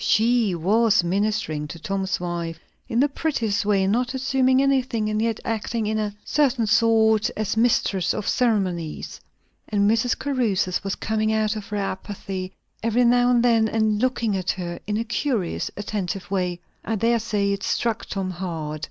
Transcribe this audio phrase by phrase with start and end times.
[0.03, 5.39] She was ministering to Tom's wife in the prettiest way; not assuming anything, and yet
[5.45, 9.21] acting in a certain sort as mistress of ceremonies.
[9.69, 10.17] And Mrs.
[10.17, 12.51] Caruthers was coming out of her apathy
[12.81, 16.59] every now and then, and looking at her in a curious attentive way.
[16.83, 18.79] I dare say it struck Tom hard.